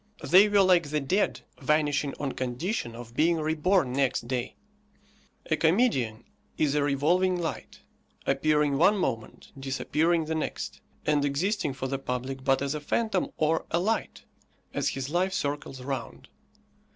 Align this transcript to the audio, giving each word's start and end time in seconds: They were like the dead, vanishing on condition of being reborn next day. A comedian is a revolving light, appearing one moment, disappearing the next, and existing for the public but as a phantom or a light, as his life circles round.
They 0.23 0.49
were 0.49 0.63
like 0.63 0.89
the 0.89 0.99
dead, 0.99 1.41
vanishing 1.59 2.15
on 2.19 2.31
condition 2.31 2.95
of 2.95 3.13
being 3.13 3.37
reborn 3.37 3.93
next 3.93 4.27
day. 4.27 4.55
A 5.51 5.55
comedian 5.55 6.23
is 6.57 6.73
a 6.73 6.81
revolving 6.81 7.39
light, 7.39 7.81
appearing 8.25 8.79
one 8.79 8.97
moment, 8.97 9.51
disappearing 9.59 10.25
the 10.25 10.33
next, 10.33 10.81
and 11.05 11.23
existing 11.23 11.73
for 11.73 11.85
the 11.87 11.99
public 11.99 12.43
but 12.43 12.63
as 12.63 12.73
a 12.73 12.81
phantom 12.81 13.27
or 13.37 13.67
a 13.69 13.79
light, 13.79 14.23
as 14.73 14.89
his 14.89 15.11
life 15.11 15.33
circles 15.33 15.83
round. 15.83 16.29